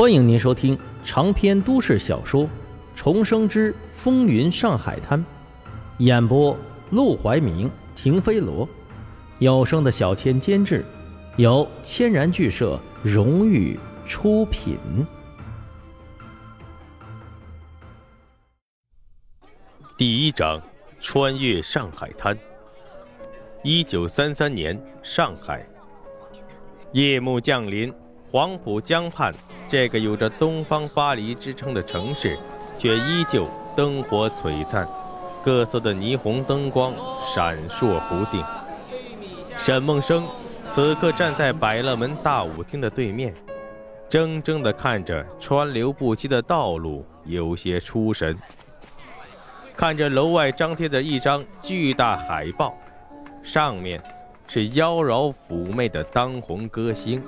[0.00, 2.44] 欢迎您收听长篇都市小说
[2.96, 5.18] 《重生之风云上海滩》，
[5.98, 6.56] 演播：
[6.88, 8.66] 陆怀明、停飞罗，
[9.40, 10.82] 有声的小千监制，
[11.36, 14.78] 由千然剧社荣誉出品。
[19.98, 20.58] 第一章：
[20.98, 22.34] 穿越上海滩。
[23.62, 25.62] 一九三三年，上海。
[26.92, 27.92] 夜幕降临，
[28.30, 29.34] 黄浦江畔。
[29.70, 32.36] 这个有着“东方巴黎”之称的城市，
[32.76, 34.84] 却依旧灯火璀璨，
[35.44, 36.92] 各色的霓虹灯光
[37.24, 38.44] 闪烁不定。
[39.56, 40.26] 沈梦生
[40.68, 43.32] 此刻站在百乐门大舞厅的对面，
[44.08, 48.36] 怔怔地看着川流不息的道路，有些出神。
[49.76, 52.74] 看着楼外张贴的一张巨大海报，
[53.40, 54.02] 上面
[54.48, 57.22] 是妖娆妩媚的当红歌星，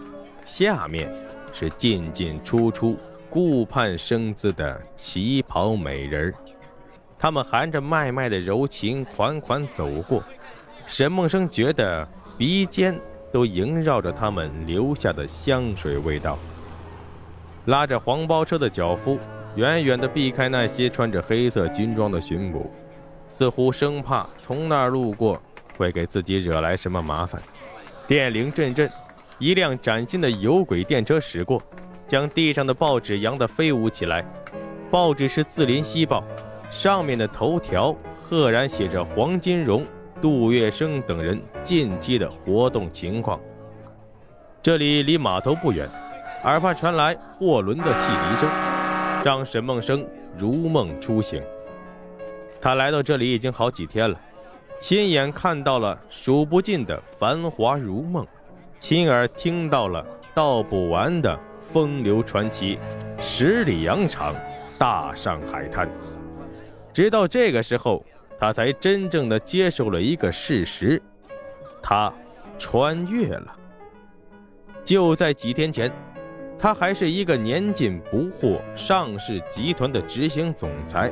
[0.45, 1.09] 下面。
[1.53, 2.97] 是进进出出、
[3.29, 6.35] 顾盼生姿的旗袍美人儿，
[7.19, 10.23] 他们含着脉脉的柔情款款走过，
[10.87, 12.99] 沈梦生觉得鼻尖
[13.31, 16.39] 都萦绕着他们留下的香水味道。
[17.67, 19.19] 拉着黄包车的脚夫
[19.55, 22.71] 远远地避开那些穿着黑色军装的巡捕，
[23.29, 25.41] 似乎生怕从那儿路过
[25.77, 27.41] 会给自己惹来什么麻烦。
[28.07, 28.91] 电铃阵阵。
[29.43, 31.61] 一辆崭新的有轨电车驶过，
[32.07, 34.25] 将地上的报纸扬得飞舞起来。
[34.89, 36.21] 报纸是《字林西报》，
[36.73, 39.85] 上面的头条赫然写着黄金荣、
[40.21, 43.41] 杜月笙等人近期的活动情况。
[44.63, 45.89] 这里离码头不远，
[46.45, 48.49] 耳畔传来货轮的汽笛声，
[49.25, 50.07] 让沈梦生
[50.39, 51.43] 如梦初醒。
[52.61, 54.17] 他来到这里已经好几天了，
[54.79, 58.25] 亲眼看到了数不尽的繁华如梦。
[58.83, 62.81] 亲耳听到了道不完的风流传奇，
[63.21, 64.35] 十里洋场，
[64.77, 65.89] 大上海滩。
[66.93, 68.05] 直到这个时候，
[68.41, 71.01] 他才真正的接受了一个事实：
[71.81, 72.13] 他
[72.59, 73.57] 穿越了。
[74.85, 75.89] 就在几天前，
[76.59, 81.09] 他还是一个年近不惑上市集团的执行总裁，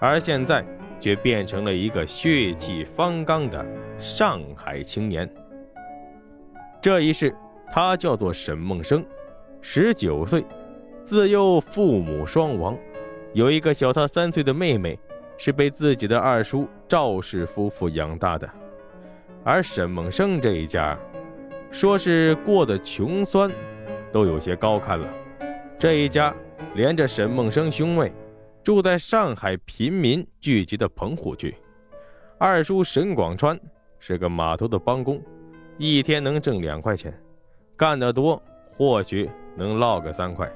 [0.00, 0.66] 而现在
[0.98, 3.64] 却变成了一个血气方刚的
[4.00, 5.32] 上海青年。
[6.84, 7.34] 这一世，
[7.72, 9.02] 他叫做沈梦生，
[9.62, 10.44] 十九岁，
[11.02, 12.76] 自幼父母双亡，
[13.32, 14.98] 有一个小他三岁的妹妹，
[15.38, 18.46] 是被自己的二叔赵氏夫妇养大的。
[19.42, 20.94] 而沈梦生这一家，
[21.70, 23.50] 说是过得穷酸，
[24.12, 25.08] 都有些高看了。
[25.78, 26.36] 这一家
[26.74, 28.12] 连着沈梦生兄妹，
[28.62, 31.54] 住在上海贫民聚集的棚户区。
[32.36, 33.58] 二叔沈广川
[33.98, 35.18] 是个码头的帮工。
[35.76, 37.12] 一天能挣两块钱，
[37.76, 40.50] 干得多或许能捞个三块。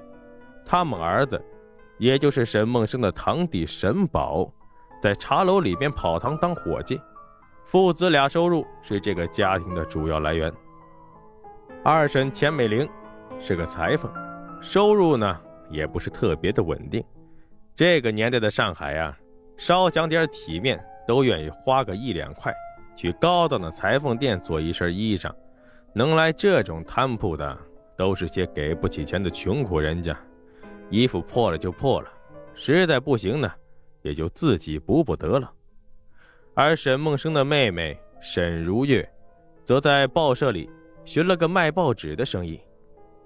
[0.64, 1.42] 他们儿子，
[1.98, 4.48] 也就是沈梦生的堂弟沈宝，
[5.02, 7.00] 在茶楼里边跑堂当伙计，
[7.64, 10.52] 父子俩收入是这个家庭的主要来源。
[11.82, 12.88] 二婶钱美玲
[13.40, 14.10] 是个裁缝，
[14.60, 17.02] 收入呢也不是特别的稳定。
[17.74, 19.16] 这个年代的上海啊，
[19.56, 22.54] 稍讲点体面都愿意花个一两块。
[22.98, 25.32] 去高档的裁缝店做一身衣裳，
[25.92, 27.56] 能来这种摊铺的，
[27.96, 30.18] 都是些给不起钱的穷苦人家。
[30.90, 32.08] 衣服破了就破了，
[32.54, 33.48] 实在不行呢，
[34.02, 35.48] 也就自己补补得了。
[36.54, 39.08] 而沈梦生的妹妹沈如月，
[39.62, 40.68] 则在报社里
[41.04, 42.60] 寻了个卖报纸的生意，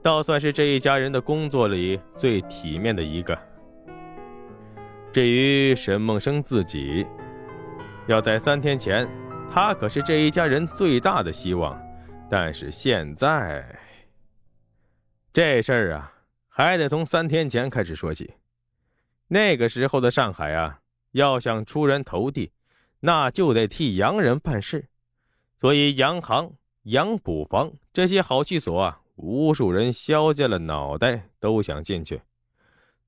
[0.03, 3.39] 倒算是这一家人的工作里最体面的一个。
[5.15, 7.07] 至于沈梦生自己，
[8.07, 9.09] 要在三天前。
[9.55, 11.79] 他可是这一家人最大的希望，
[12.31, 13.63] 但是现在
[15.31, 16.11] 这事儿啊，
[16.49, 18.33] 还得从三天前开始说起。
[19.29, 20.81] 那个时候的上海啊，
[21.11, 22.51] 要想出人头地，
[23.01, 24.89] 那就得替洋人办事，
[25.59, 26.51] 所以洋行、
[26.85, 32.23] 洋补房这些好去所啊，无数人削尖了脑袋都想进去。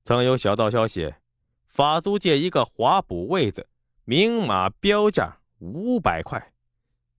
[0.03, 1.11] 曾有小道消息，
[1.65, 3.67] 法租界一个华补位子，
[4.03, 5.39] 明码标价。
[5.59, 6.53] 五百块，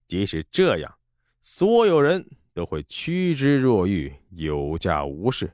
[0.07, 0.95] 即使这样，
[1.41, 5.51] 所有人都会趋之若鹜，有价无市。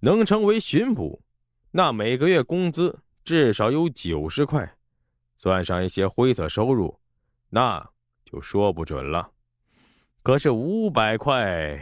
[0.00, 1.22] 能成为巡捕，
[1.70, 4.76] 那每个月工资至少有九十块，
[5.36, 7.00] 算上一些灰色收入，
[7.50, 7.90] 那
[8.24, 9.32] 就说不准了。
[10.22, 11.78] 可是五百块，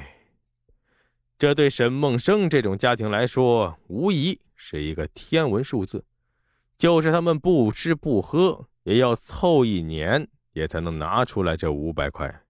[1.38, 6.04] 这对沈梦生这种家庭来说，无疑是一个天文数字。
[6.76, 8.68] 就是他们不吃不喝。
[8.84, 12.42] 也要凑一年，也才能拿出来这五百块。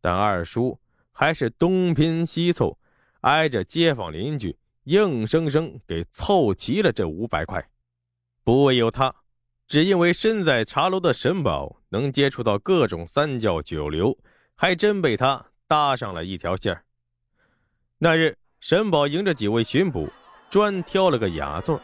[0.00, 0.78] 但二叔
[1.12, 2.78] 还是东拼西凑，
[3.22, 7.66] 挨着街坊邻居硬生生给凑齐了这五百块。
[8.44, 9.14] 不为有他，
[9.66, 14.16] 只因为身在茶楼的沈宝能接触到各种三教九流，
[14.54, 16.78] 还真被他搭上了一条线
[17.96, 20.10] 那日，沈宝迎着几位巡捕，
[20.50, 21.80] 专挑了个雅座，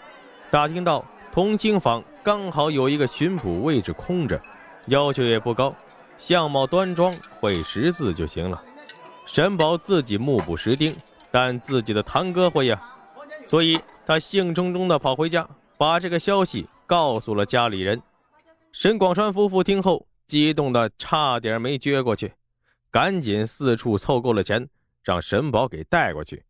[0.50, 4.38] 打听到同清坊刚好有一个巡捕位置空着，
[4.88, 5.74] 要求也不高，
[6.18, 8.62] 相貌端庄，会识字就行了。
[9.26, 10.94] 沈宝自己目不识丁，
[11.30, 12.78] 但自己的堂哥会呀，
[13.46, 18.00] 所以他兴冲冲地跑回家，把这个消息告诉了家里人。
[18.72, 22.34] 沈广川夫妇听后，激动的差点没撅过去，
[22.90, 24.68] 赶紧四处凑够了钱，
[25.02, 26.44] 让沈宝给带过去，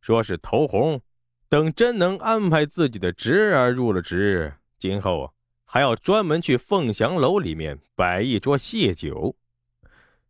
[0.00, 1.00] 说是投红，
[1.48, 5.34] 等真能安排自己的侄儿入了职，今后
[5.64, 9.36] 还要专门去凤翔楼里面摆一桌谢酒。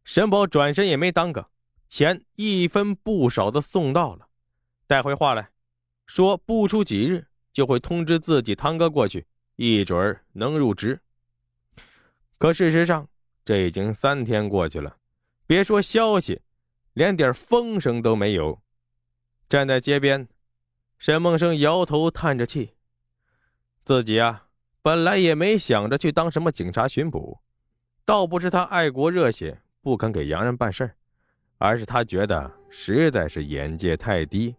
[0.05, 1.49] 沈宝转身也没耽搁。
[1.89, 4.29] 钱一分不少的送到了，
[4.87, 5.51] 带回话来，
[6.07, 11.01] 说不出几日就会通知自己堂哥过去，一准儿能入职。
[12.37, 13.09] 可事实上，
[13.43, 14.99] 这已经三天过去了，
[15.47, 16.43] 别说消息，
[16.93, 18.61] 连点风声都没有。
[19.49, 20.29] 站在街边，
[20.99, 22.75] 沈梦生摇头叹着气，
[23.89, 24.43] 自己啊，
[24.83, 27.39] 本来也没想着去当什么警察巡捕，
[28.05, 30.95] 倒不是他爱国热血，不肯给洋人办事儿。
[31.57, 34.55] 而是他觉得实在是眼界太低，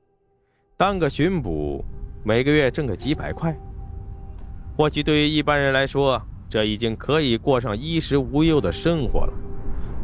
[0.75, 1.85] 当个巡捕，
[2.23, 3.55] 每个月挣个几百块，
[4.75, 9.33] 或许对于一般人来说，这已经可以过上衣食无忧的生活了。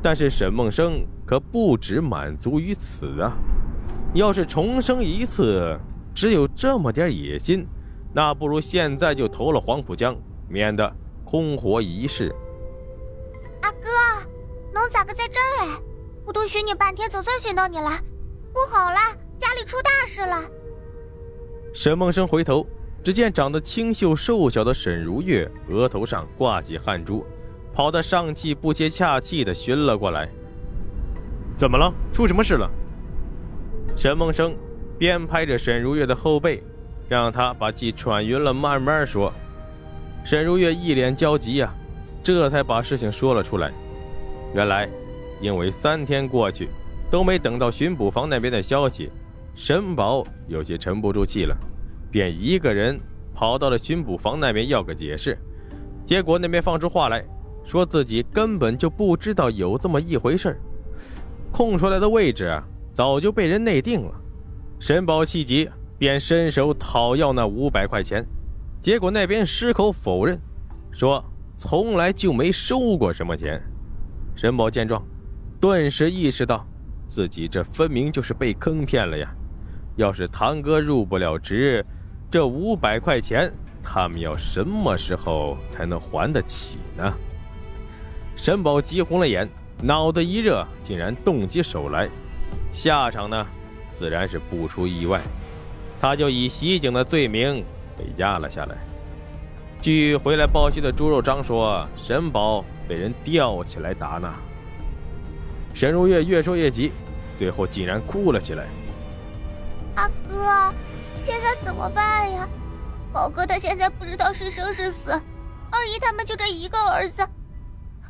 [0.03, 3.33] 但是沈梦生可不止满足于此啊！
[4.13, 5.75] 要是重生一次，
[6.13, 7.65] 只有这么点野心，
[8.15, 10.15] 那不如现在就投了黄浦江，
[10.47, 10.89] 免得
[11.25, 12.33] 空活一世。
[13.61, 13.89] 阿哥，
[14.73, 15.81] 能咋个在这儿哎？
[16.25, 17.91] 我都寻你半天，总算寻到你了。
[18.53, 18.97] 不好了，
[19.37, 20.49] 家里出大事了！
[21.73, 22.65] 沈梦生回头，
[23.03, 27.25] 只见长得清秀瘦小的沈如月额头上挂起汗珠，
[27.73, 30.29] 跑得上气不接下气的寻了过来。
[31.57, 31.93] 怎么了？
[32.13, 32.71] 出什么事了？
[33.97, 34.55] 沈梦生
[34.97, 36.63] 边拍着沈如月的后背，
[37.07, 39.31] 让他把气喘匀了，慢慢说。
[40.23, 41.73] 沈如月一脸焦急呀，
[42.23, 43.71] 这才把事情说了出来。
[44.53, 44.89] 原来。
[45.41, 46.69] 因为三天过去，
[47.11, 49.11] 都没等到巡捕房那边的消息，
[49.53, 51.53] 沈宝有些沉不住气了，
[52.09, 52.97] 便一个人
[53.33, 55.37] 跑到了巡捕房那边要个解释。
[56.05, 57.21] 结果那边放出话来，
[57.65, 60.57] 说自己根本就不知道有这么一回事
[61.51, 62.57] 空出来的位置
[62.93, 64.13] 早就被人内定了。
[64.79, 68.25] 沈宝气急，便伸手讨要那五百块钱，
[68.81, 70.39] 结果那边矢口否认，
[70.91, 71.23] 说
[71.55, 73.61] 从来就没收过什么钱。
[74.35, 75.01] 沈宝见状。
[75.61, 76.67] 顿时意识到，
[77.07, 79.33] 自己这分明就是被坑骗了呀！
[79.95, 81.83] 要是堂哥入不了职，
[82.29, 83.51] 这五百块钱
[83.81, 87.11] 他们要什么时候才能还得起呢？
[88.35, 89.49] 沈宝急红了眼，
[89.81, 92.09] 脑袋一热，竟然动起手来。
[92.73, 93.47] 下场呢，
[93.91, 95.21] 自然是不出意外，
[96.05, 97.65] 他就以袭警的罪名
[97.97, 98.77] 被压了下来。
[99.81, 104.31] 据回来报信的猪肉张说，沈宝被人吊起来打呢。
[105.73, 106.91] 沈如月越说越急，
[107.35, 108.67] 最后竟然哭了起来。
[109.95, 110.71] 阿哥，
[111.15, 112.47] 现在怎么办呀？
[113.11, 115.09] 宝哥他现在不知道是生是死，
[115.71, 117.27] 二姨他们就这一个儿子，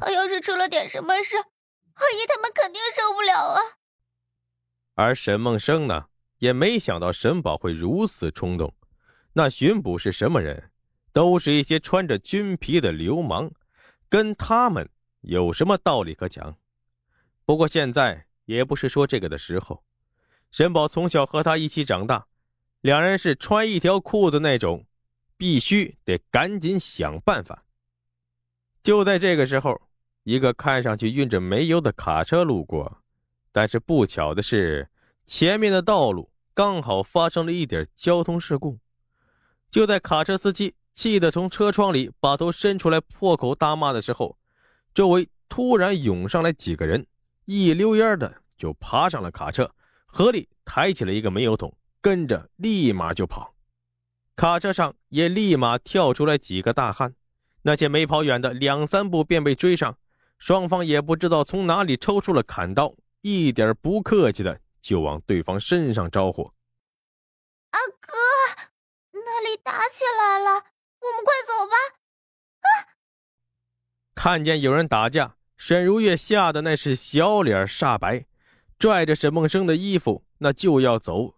[0.01, 3.62] 他要是出了点什么事，二姨他们肯定受不了啊。
[4.96, 6.08] 而沈梦生呢，
[6.39, 8.74] 也没想到沈宝会如此冲动。
[9.34, 10.72] 那巡捕是什么人？
[11.12, 13.50] 都是一些穿着军皮的流氓，
[14.10, 14.89] 跟他们
[15.22, 16.58] 有什么道理可讲？
[17.46, 19.82] 不过现在也不是说这个的时候。
[20.51, 22.27] 沈宝从小和他一起长大，
[22.82, 24.86] 两人是穿一条裤子那种，
[25.38, 27.65] 必须得赶紧想办法。
[28.84, 29.82] 就在这个时候，
[30.24, 33.01] 一个看上去运着煤油的卡车路过，
[33.51, 34.88] 但是不巧的是，
[35.25, 38.77] 前面的道路刚好发生了一点交通事故。
[39.70, 44.38] 就在卡车司机气得从车窗里把头伸出来破口大骂的时候，
[44.94, 47.05] 周围突然涌上来几个人。
[47.46, 49.70] 一溜烟的就爬上了卡车，
[50.05, 53.53] 合力抬起了一个煤油桶，跟着立马就跑。
[54.36, 57.13] 卡车上也立马跳出来几个大汉，
[57.62, 59.98] 那些没跑远的两三步便被追上，
[60.39, 66.44] 双方也不知道从哪里抽出了砍刀，一点不客气的就往对方身上招呼。
[67.72, 68.13] 阿哥，
[69.13, 71.75] 那里打起来了，我们快走吧！
[72.62, 72.68] 啊！
[74.13, 75.38] 看见有人打架。
[75.58, 78.27] 沈如月吓得那是小脸煞白，
[78.77, 81.34] 拽着沈梦生的衣服，那就要走。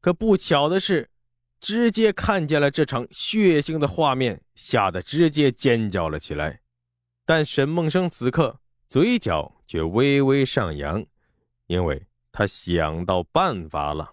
[0.00, 1.10] 可不巧的是，
[1.58, 6.60] 直接看见了这场血腥的画面，吓得直接尖叫了起来。
[7.26, 11.04] 但沈梦生此刻嘴角却微微上扬，
[11.66, 12.06] 因为
[12.38, 14.12] 他想到办法了。